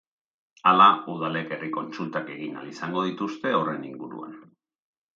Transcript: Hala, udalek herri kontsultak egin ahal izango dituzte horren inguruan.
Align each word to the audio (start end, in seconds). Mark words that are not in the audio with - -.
Hala, 0.71 0.87
udalek 1.15 1.53
herri 1.57 1.69
kontsultak 1.77 2.33
egin 2.39 2.59
ahal 2.59 2.75
izango 2.75 3.07
dituzte 3.13 3.57
horren 3.63 3.89
inguruan. 3.95 4.39